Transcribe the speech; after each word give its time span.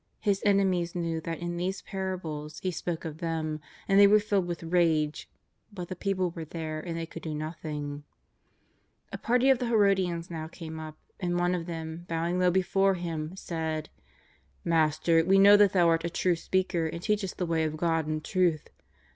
His 0.19 0.41
enemies 0.43 0.95
knew 0.95 1.21
that 1.21 1.37
in 1.41 1.57
these 1.57 1.83
parables 1.83 2.59
318 2.61 2.71
JESUS 2.71 2.81
OF 2.81 2.87
NAZARETH^^ 2.87 2.89
lie 2.89 2.93
spoke 2.95 3.05
of 3.05 3.17
them, 3.21 3.61
and 3.87 3.99
tliey 3.99 4.09
were 4.09 4.19
filled 4.19 4.47
with 4.47 4.63
rage; 4.63 5.29
but 5.71 5.89
the 5.89 5.95
people 5.95 6.31
were 6.31 6.43
there 6.43 6.79
and 6.79 6.97
they 6.97 7.05
could 7.05 7.21
do 7.21 7.35
nothing. 7.35 8.03
A 9.13 9.19
party 9.19 9.51
of 9.51 9.59
the 9.59 9.65
llerodians 9.67 10.31
now 10.31 10.47
came 10.47 10.79
up, 10.79 10.97
and 11.19 11.37
one 11.37 11.53
of 11.53 11.67
them, 11.67 12.05
bowing 12.09 12.39
low 12.39 12.49
before 12.49 12.95
Him, 12.95 13.35
said:" 13.35 13.89
Master, 14.65 15.23
we 15.23 15.37
know 15.37 15.55
that 15.55 15.73
Thou 15.73 15.87
art 15.87 16.03
a 16.03 16.09
true 16.09 16.35
speaker 16.35 16.87
and 16.87 16.99
teachest 17.03 17.37
the 17.37 17.45
way 17.45 17.63
of 17.63 17.77
God 17.77 18.07
in 18.07 18.21
truth. 18.21 18.71